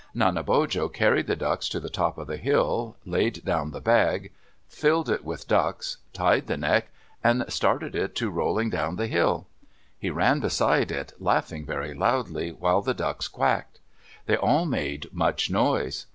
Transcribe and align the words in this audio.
Nanebojo 0.15 0.91
carried 0.91 1.27
the 1.27 1.35
ducks 1.35 1.69
to 1.69 1.79
the 1.79 1.87
top 1.87 2.17
of 2.17 2.25
the 2.25 2.37
hill, 2.37 2.97
laid 3.05 3.45
down 3.45 3.69
the 3.69 3.79
bag, 3.79 4.31
filled 4.67 5.11
it 5.11 5.23
with 5.23 5.47
ducks, 5.47 5.97
tied 6.11 6.47
the 6.47 6.57
neck, 6.57 6.87
and 7.23 7.45
started 7.49 7.93
it 7.95 8.15
to 8.15 8.31
rolling 8.31 8.71
down 8.71 8.95
the 8.95 9.05
hill. 9.05 9.45
He 9.99 10.09
ran 10.09 10.39
beside 10.39 10.89
it, 10.91 11.13
laughing 11.19 11.67
very 11.67 11.93
loudly, 11.93 12.49
while 12.51 12.81
the 12.81 12.95
ducks 12.95 13.27
quacked. 13.27 13.79
They 14.25 14.35
all 14.37 14.65
made 14.65 15.07
much 15.13 15.51
noise. 15.51 16.07